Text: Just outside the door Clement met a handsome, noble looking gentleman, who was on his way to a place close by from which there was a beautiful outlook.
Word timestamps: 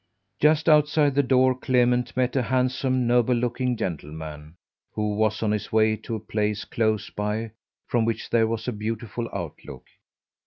Just 0.39 0.67
outside 0.67 1.13
the 1.13 1.21
door 1.21 1.53
Clement 1.53 2.17
met 2.17 2.35
a 2.35 2.41
handsome, 2.41 3.05
noble 3.05 3.35
looking 3.35 3.77
gentleman, 3.77 4.55
who 4.93 5.13
was 5.15 5.43
on 5.43 5.51
his 5.51 5.71
way 5.71 5.95
to 5.97 6.15
a 6.15 6.19
place 6.19 6.65
close 6.65 7.11
by 7.11 7.51
from 7.87 8.03
which 8.03 8.27
there 8.31 8.47
was 8.47 8.67
a 8.67 8.71
beautiful 8.73 9.29
outlook. 9.31 9.83